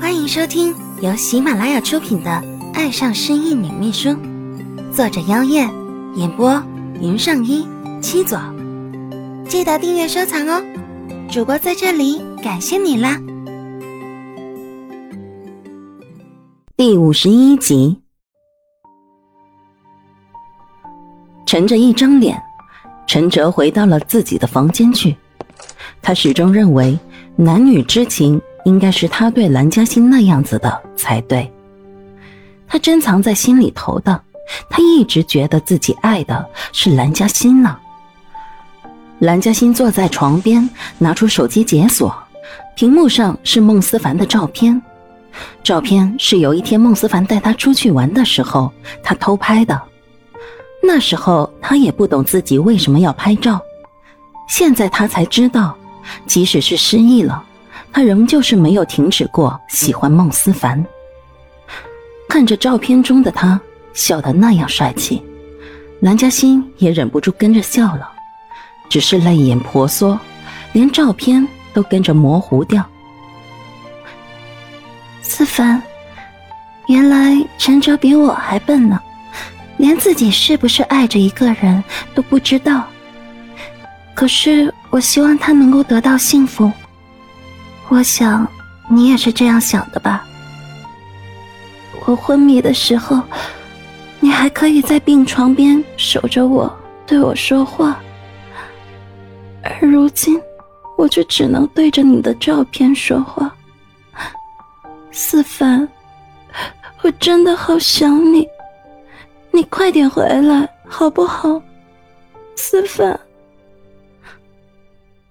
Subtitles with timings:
[0.00, 2.30] 欢迎收听由喜马拉雅出品的
[2.74, 4.08] 《爱上失忆女秘书》，
[4.92, 5.70] 作者：妖艳，
[6.16, 6.62] 演播：
[7.00, 7.66] 云上一
[8.00, 8.38] 七左。
[9.48, 10.62] 记得订阅收藏哦！
[11.30, 13.20] 主播在这里感谢你啦！
[16.76, 18.00] 第五十一集，
[21.46, 22.42] 沉着一张脸，
[23.06, 25.16] 陈哲回到了自己的房间去。
[26.02, 26.98] 他始终认为，
[27.36, 31.50] 男女之情应该是他对蓝嘉欣那样子的才对。
[32.66, 34.20] 他珍藏在心里头的，
[34.68, 37.76] 他一直觉得自己爱的是蓝嘉欣呢。
[39.20, 42.14] 蓝嘉欣坐在床边，拿出手机解锁，
[42.74, 44.80] 屏幕上是孟思凡的照片。
[45.62, 48.72] 照片是有一天孟思凡带她出去玩的时候，
[49.02, 49.80] 他偷拍的。
[50.82, 53.60] 那时候他也不懂自己为什么要拍照，
[54.48, 55.76] 现在他才知道，
[56.26, 57.42] 即使是失忆了，
[57.94, 60.84] 他仍旧是没有停止过喜欢孟思凡。
[62.28, 63.58] 看着照片中的他
[63.92, 65.22] 笑得那样帅气，
[66.00, 68.10] 蓝嘉欣也忍不住跟着笑了。
[68.88, 70.18] 只是泪眼婆娑，
[70.72, 72.84] 连照片都跟着模糊掉。
[75.22, 75.80] 思凡，
[76.88, 79.00] 原来陈哲比我还笨呢，
[79.76, 81.82] 连自己是不是爱着一个人
[82.12, 82.88] 都不知道。
[84.14, 86.72] 可是我希望他能够得到幸福。
[87.88, 88.46] 我想
[88.88, 90.26] 你也是这样想的吧？
[92.06, 93.22] 我昏迷的时候，
[94.20, 96.70] 你还可以在病床边守着我，
[97.06, 97.98] 对我说话。
[99.62, 100.38] 而如今，
[100.98, 103.54] 我却只能对着你的照片说话。
[105.10, 105.88] 思凡，
[107.02, 108.46] 我真的好想你，
[109.50, 111.62] 你快点回来好不好？
[112.56, 113.18] 思凡，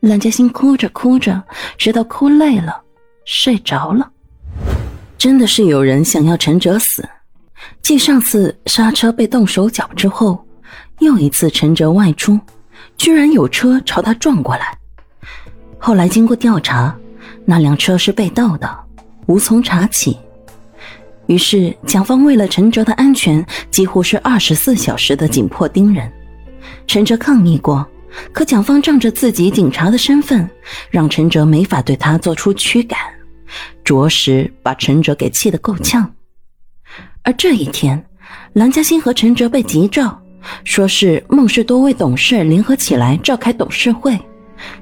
[0.00, 1.42] 蓝嘉欣哭着哭着，
[1.76, 2.80] 直到哭累了，
[3.24, 4.10] 睡着了。
[5.18, 7.08] 真的是有人想要陈哲死。
[7.82, 10.44] 继上次刹车被动手脚之后，
[11.00, 12.38] 又一次陈哲外出。
[12.96, 14.78] 居然有车朝他撞过来，
[15.78, 16.96] 后来经过调查，
[17.44, 18.78] 那辆车是被盗的，
[19.26, 20.18] 无从查起。
[21.26, 26.10] 于是蒋方为了陈哲的安全，几乎是二十四小时的紧迫盯人。
[26.86, 27.86] 陈哲抗议过，
[28.32, 30.48] 可蒋方仗着自己警察的身份，
[30.90, 32.98] 让陈哲没法对他做出驱赶，
[33.84, 36.10] 着实把陈哲给气得够呛。
[37.22, 38.02] 而这一天，
[38.54, 40.20] 蓝嘉欣和陈哲被急召。
[40.62, 44.16] 说是孟氏多位董事联合起来召开董事会，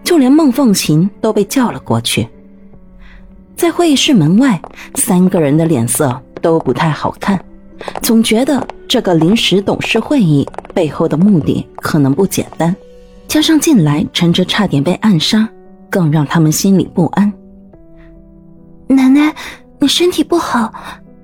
[0.03, 2.29] 就连孟凤琴都被叫了过去。
[3.57, 4.61] 在会议室门外，
[4.97, 7.43] 三个人的脸色都不太好看，
[8.03, 12.77] 总觉得这个临时董事会议背后的目的可能不简单。
[13.27, 15.49] 加上近来陈哲差点被暗杀，
[15.91, 17.33] 更让他们心里不安。
[18.87, 19.35] 奶奶，
[19.79, 20.73] 你身体不好，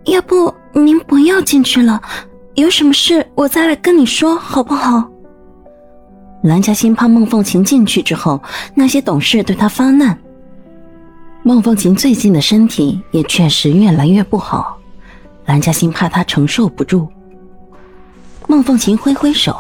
[0.05, 2.01] 要不您不要进去了。
[2.55, 5.09] 有什么事我再来跟你说，好不好？
[6.43, 8.43] 蓝嘉欣怕孟凤琴进去之后，
[8.75, 10.19] 那些董事对她发难。
[11.43, 14.77] 孟凤琴最近的身体也确实越来越不好，
[15.47, 17.07] 蓝嘉欣怕她承受不住。
[18.49, 19.57] 孟凤琴挥挥手：“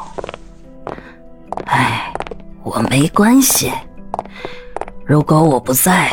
[1.67, 2.09] 哎，
[2.62, 3.72] 我没关系。
[5.06, 6.10] 如果我不在，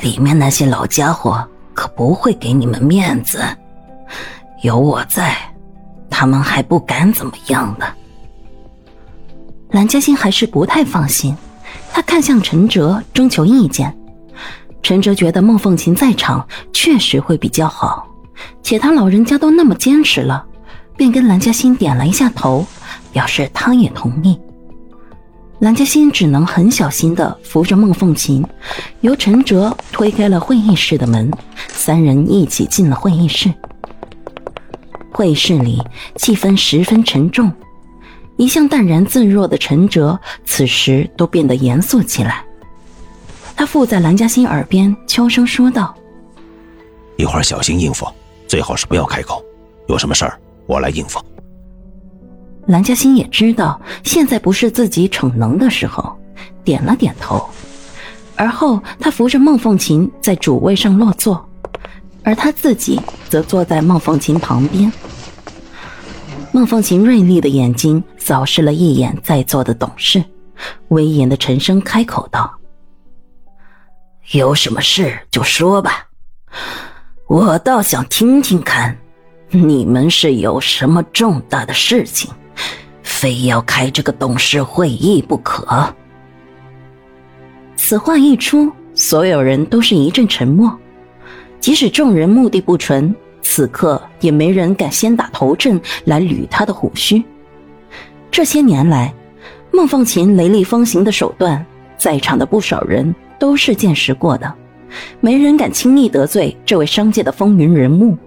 [0.00, 3.42] 里面那些老家伙可不会给你们面子。
[4.62, 5.36] 有我在。”
[6.16, 7.86] 他们还不敢怎么样呢。
[9.70, 11.36] 蓝嘉欣还是不太放心，
[11.92, 13.92] 他看向陈哲征求意见。
[14.80, 18.06] 陈哲觉得孟凤琴在场确实会比较好，
[18.62, 20.46] 且他老人家都那么坚持了，
[20.96, 22.64] 便跟蓝嘉欣点了一下头，
[23.12, 24.40] 表示他也同意。
[25.64, 28.44] 蓝嘉欣只能很小心的扶着孟凤琴，
[29.00, 31.30] 由陈哲推开了会议室的门，
[31.68, 33.50] 三人一起进了会议室。
[35.10, 35.82] 会议室里
[36.16, 37.50] 气氛十分沉重，
[38.36, 42.44] 一向淡然自若的陈哲此时都变得严肃起来。
[43.56, 45.96] 他附在蓝嘉欣耳边悄声说道
[47.16, 48.06] ：“一会儿小心应付，
[48.46, 49.42] 最好是不要开口。
[49.88, 51.18] 有什么事儿我来应付。”
[52.66, 56.16] 蓝嘉欣也知道现在不是自己逞能的时候，
[56.62, 57.48] 点了点头。
[58.36, 61.48] 而后他扶着孟凤琴在主位上落座。
[62.26, 64.90] 而他自己则坐在孟凤琴旁边。
[66.52, 70.24] 孟凤琴锐利的眼睛扫视了一眼在座的董事，
[70.88, 72.50] 威严的沉声开口道
[74.32, 76.06] ：“有什么事就说吧，
[77.26, 78.96] 我倒想听听看，
[79.50, 82.32] 你们是有什么重大的事情，
[83.24, 85.66] 非要开这个董事会议不可。”
[87.74, 90.70] 此话一出，所有人都是一阵沉默。
[91.58, 97.24] 即使众人目的不纯，此刻也没人敢先打头阵来捋他的胡须。
[98.30, 99.10] 这些年来，
[99.72, 101.64] 孟凤琴雷厉风行的手段，
[101.96, 104.52] 在场的不少人都是见识过的，
[105.22, 108.18] 没人敢轻易得罪这位商界的风云人物。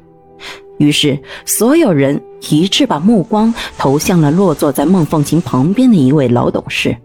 [0.78, 6.96] 于是，所有人一致把目光投向了落座在孟凤琴旁边的一位老董事。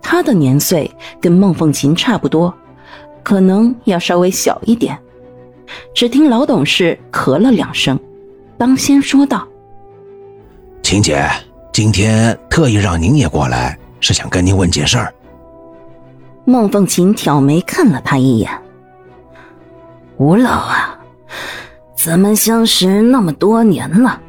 [0.00, 0.90] 他的年岁
[1.20, 2.52] 跟孟凤琴差不多，
[3.22, 4.98] 可能要稍微小一点。
[5.94, 7.98] 只听老董事咳了两声，
[8.56, 9.46] 当先说道
[10.82, 11.28] ：“秦姐，
[11.70, 15.12] 今天特意让您也过来，是想跟您问件事儿。”
[16.46, 18.50] 孟凤琴挑眉看了他一眼
[20.16, 20.87] ：“吴老啊。”
[21.98, 24.20] 咱们相识那么多年了，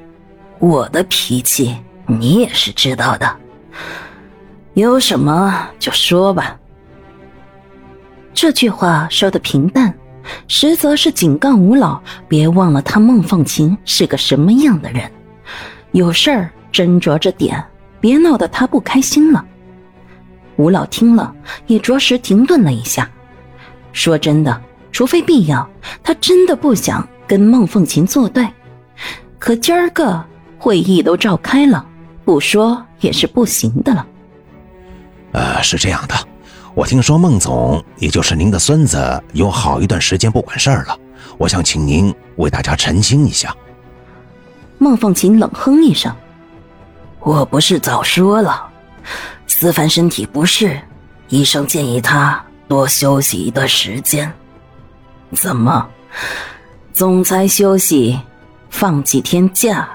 [0.57, 1.77] 我的脾气
[2.07, 3.37] 你也是知道的。
[4.73, 6.59] 有什么就说吧。
[8.33, 9.93] 这句话说的平淡，
[10.47, 15.03] 实则是警告吴老别忘了他孟凤琴是个什么样的人。
[15.91, 17.63] 有事儿斟酌着点，
[18.01, 19.45] 别闹得他不开心了。
[20.55, 21.31] 吴老听了
[21.67, 23.07] 也着实停顿了一下。
[23.93, 24.59] 说真的，
[24.91, 25.69] 除非必要，
[26.01, 27.07] 他真的不想。
[27.29, 28.43] 跟孟凤琴作对，
[29.37, 30.19] 可今儿个
[30.57, 31.85] 会议都召开了，
[32.25, 34.07] 不说也是不行的了。
[35.33, 36.15] 呃，是这样的，
[36.73, 40.97] 我听说孟总，也就是您的孙子，有好一段时间不管事儿了，
[41.37, 43.55] 我想请您为大家澄清一下。
[44.79, 46.11] 孟凤琴冷哼一声
[47.21, 48.67] ：“我不是早说了，
[49.45, 50.81] 思凡身体不适，
[51.27, 54.33] 医生建议他多休息一段时间。
[55.31, 55.87] 怎么？”
[56.99, 58.19] 总裁休息，
[58.69, 59.87] 放几天假，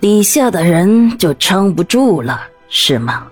[0.00, 3.26] 底下的人就撑不住了，是吗？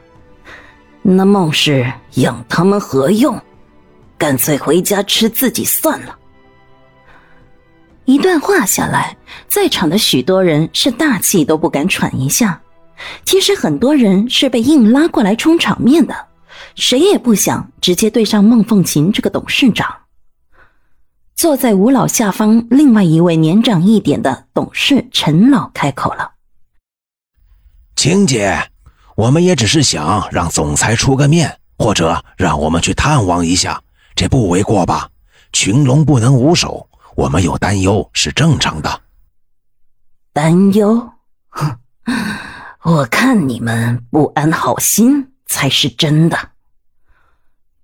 [1.00, 3.41] 那孟氏养他们何用？
[4.19, 6.15] 干脆回家吃自己算了。
[8.05, 9.17] 一段话下来，
[9.49, 12.61] 在场的许多人是大气都不敢喘一下。
[13.25, 16.14] 其实很多人是被硬拉过来充场面的，
[16.75, 19.91] 谁也不想直接对上孟凤琴这个董事长。
[21.38, 26.32] 坐在吴老下方，另外一位年长一点的董事陈老开口了
[27.94, 28.73] ：“青姐，
[29.14, 33.81] 我们也只是想让总裁出个面，或者让我们去探望一下，
[34.17, 35.11] 这不为过吧？
[35.52, 39.02] 群龙不能无首，我们有担忧是正常的。
[40.32, 41.12] 担忧？
[41.50, 41.76] 哼，
[42.82, 46.37] 我看你们不安好心才是真的。”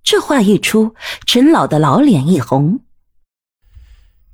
[0.03, 2.81] 这话一出，陈老的老脸一红。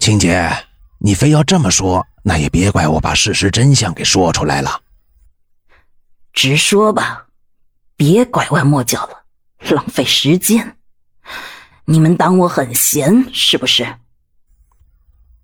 [0.00, 0.50] 青姐，
[0.96, 4.80] 你非要这么说，那也别怪我把事实真相给说出来了。
[6.32, 7.26] 直说吧，
[7.96, 9.24] 别拐弯抹角了，
[9.68, 10.78] 浪费时间。
[11.84, 13.86] 你们当我很闲是不是？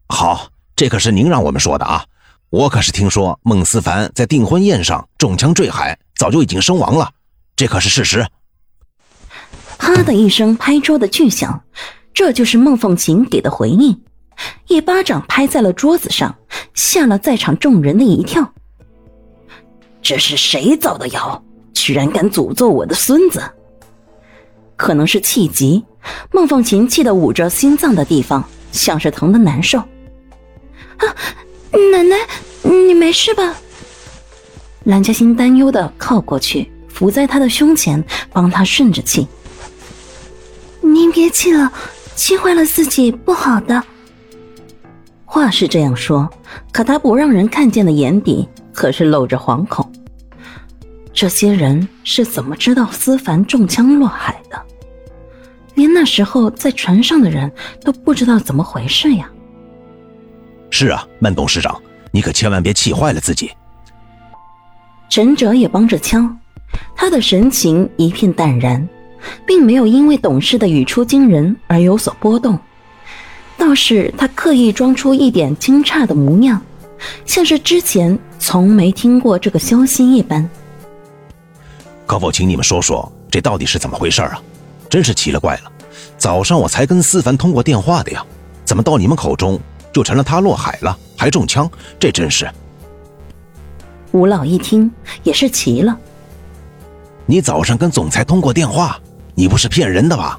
[0.09, 2.07] 好，这可是您让我们说的啊！
[2.49, 7.13] 我可是听说孟思凡在订婚宴上中枪坠海，早就已经身亡了，
[7.55, 8.27] 这可是事实。
[9.77, 11.63] 啪的一声拍桌的巨响，
[12.15, 14.03] 这就是孟凤琴给的回应。
[14.69, 16.35] 一巴掌拍在了桌子上，
[16.75, 18.53] 吓了在场众人的一跳。
[20.03, 21.43] 这是谁造的谣？
[21.73, 23.43] 居然敢诅咒我的孙子！
[24.77, 25.85] 可能是气急，
[26.33, 28.43] 孟凤琴气得捂着心脏的地方，
[28.73, 29.79] 像是疼的难受。
[29.79, 31.05] 啊，
[31.93, 32.17] 奶奶，
[32.63, 33.55] 你没事吧？
[34.85, 38.03] 蓝嘉欣担忧的靠过去，伏在他的胸前，
[38.33, 39.27] 帮他顺着气。
[40.81, 41.73] 您别气了，
[42.15, 43.83] 气坏了自己不好的。
[45.37, 46.27] 话是这样说，
[46.73, 49.87] 可他不让人看见的眼底可是露着惶恐。
[51.13, 54.59] 这些人是怎么知道思凡中枪落海的？
[55.75, 57.53] 连那时候在船上的人
[57.85, 59.29] 都不知道怎么回事呀？
[60.71, 61.79] 是啊，孟董事长，
[62.11, 63.51] 你可千万别气坏了自己。
[65.11, 66.35] 陈哲也帮着枪，
[66.97, 68.89] 他的神情一片淡然，
[69.47, 72.59] 并没有因为董事的语出惊人而有所波动。
[73.59, 76.61] 倒是他刻意装出一点惊诧的模样，
[77.25, 80.49] 像是之前从没听过这个消息一般。
[82.07, 84.41] 可否请你们说说，这到底是怎么回事啊？
[84.89, 85.73] 真是奇了怪了！
[86.17, 88.25] 早上我才跟思凡通过电话的呀，
[88.65, 89.59] 怎么到你们口中
[89.93, 91.69] 就成了他落海了，还中枪？
[91.99, 92.49] 这真是……
[94.13, 94.91] 吴老一听
[95.25, 95.99] 也是奇了。
[97.27, 98.99] 你早上跟总裁通过电话，
[99.35, 100.39] 你不是骗人的吧？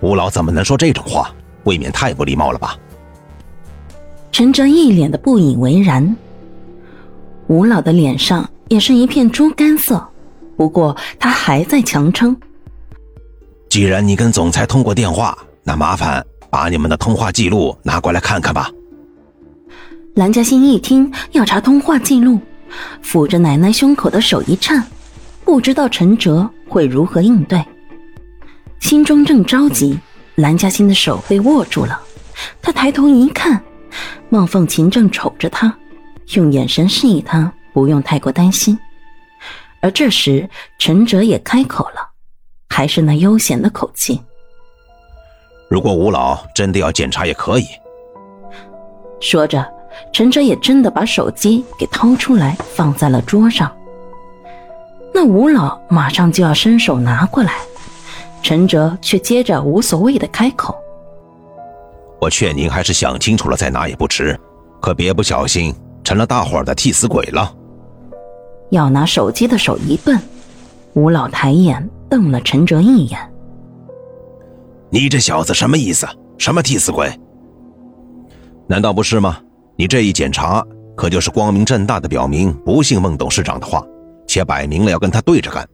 [0.00, 1.30] 吴老怎么能说这种话？
[1.66, 2.76] 未免太不礼貌了吧？
[4.32, 6.16] 陈哲一脸的不以为然，
[7.46, 10.04] 吴老的脸上也是一片猪肝色，
[10.56, 12.36] 不过他还在强撑。
[13.68, 18.70] 既然你跟总裁通过电话，那麻烦把你们的通话记录拿过来看看吧。
[20.14, 22.38] 蓝嘉欣一听要查通话记录，
[23.04, 24.82] 抚着奶奶胸口的手一颤，
[25.44, 27.62] 不知道陈哲会如何应对。
[28.80, 29.98] 心中正着急，
[30.36, 32.00] 蓝嘉欣的手被握住了。
[32.62, 33.62] 他抬头一看，
[34.28, 35.74] 孟凤琴正瞅着他，
[36.34, 38.78] 用眼神示意他不用太过担心。
[39.80, 42.10] 而这时，陈哲也开口了，
[42.68, 44.20] 还是那悠闲的口气
[45.70, 47.64] ：“如果吴老真的要检查，也可以。”
[49.20, 49.66] 说着，
[50.12, 53.74] 陈哲也真的把手机给掏出来，放在了桌上。
[55.14, 57.60] 那吴老马上就要伸手拿过来。
[58.46, 60.72] 陈哲却接着无所谓的开口
[62.22, 64.38] ：“我劝您还是想清楚了再拿也不迟，
[64.80, 65.74] 可别不小心
[66.04, 67.52] 成了大伙儿的替死鬼了。”
[68.70, 70.16] 要拿手机的手一顿，
[70.92, 73.18] 吴老抬眼瞪了陈哲一眼
[74.90, 76.06] ：“你这小子什么意思？
[76.38, 77.10] 什么替死鬼？
[78.68, 79.40] 难道不是吗？
[79.74, 80.64] 你这一检查，
[80.96, 83.84] 可就是光明正大的表明不信孟董事长的话，
[84.28, 85.68] 且摆明了要跟他对着干。”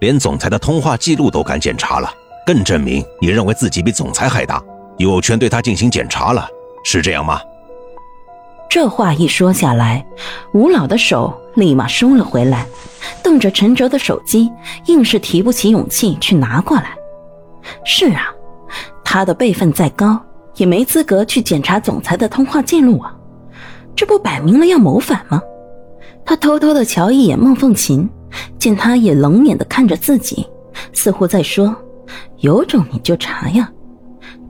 [0.00, 2.12] 连总裁的通话记录都敢检查了，
[2.46, 4.62] 更证明你认为自己比总裁还大，
[4.96, 6.48] 有权对他进行检查了，
[6.84, 7.40] 是这样吗？
[8.70, 10.06] 这话一说下来，
[10.52, 12.66] 吴老的手立马收了回来，
[13.22, 14.50] 瞪着陈哲的手机，
[14.86, 16.94] 硬是提不起勇气去拿过来。
[17.84, 18.28] 是啊，
[19.02, 20.20] 他的辈分再高，
[20.56, 23.12] 也没资格去检查总裁的通话记录啊，
[23.96, 25.40] 这不摆明了要谋反吗？
[26.24, 28.08] 他偷偷的瞧一眼孟凤琴。
[28.58, 30.46] 见他也冷眼的看着自己，
[30.92, 31.74] 似乎在说
[32.38, 33.70] ：“有种你就查呀！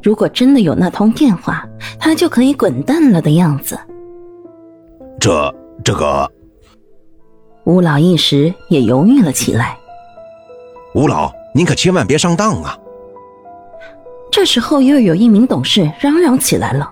[0.02, 1.66] 如果真的有那通电话，
[1.98, 3.78] 他就可以滚蛋了的样子。”
[5.20, 5.54] 这
[5.84, 6.30] 这个，
[7.64, 9.76] 吴老一时也犹豫了起来。
[10.94, 12.78] 吴老，您可千万别上当啊！
[14.30, 16.90] 这时候又有一名董事嚷嚷起来了：“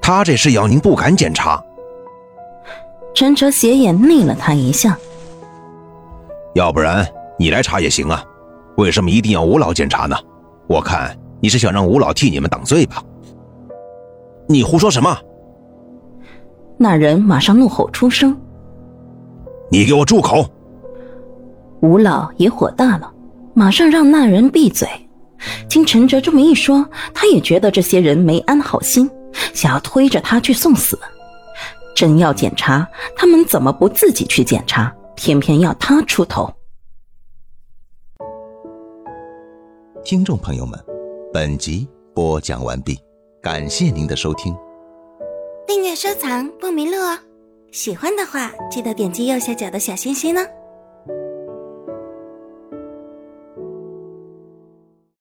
[0.00, 1.62] 他这是要您不敢检查。”
[3.14, 4.96] 陈哲斜眼睨了他一下。
[6.54, 7.06] 要不然
[7.38, 8.24] 你来查也行啊，
[8.76, 10.16] 为什么一定要吴老检查呢？
[10.68, 13.02] 我看你是想让吴老替你们挡罪吧？
[14.48, 15.16] 你胡说什么？
[16.78, 18.36] 那人马上怒吼出声
[19.70, 20.44] ：“你给我住口！”
[21.82, 23.12] 吴老也火大了，
[23.52, 24.88] 马上让那人闭嘴。
[25.68, 29.10] 听陈哲这么一说，他也觉得这些人没安好心，
[29.52, 30.98] 想要推着他去送死。
[31.94, 34.92] 真要检查，他们怎么不自己去检查？
[35.24, 36.52] 偏偏要他出头。
[40.04, 40.78] 听众朋友们，
[41.32, 42.94] 本集播讲完毕，
[43.40, 44.54] 感谢您的收听。
[45.66, 47.18] 订阅收藏不迷路哦，
[47.72, 50.42] 喜欢的话记得点击右下角的小心心呢。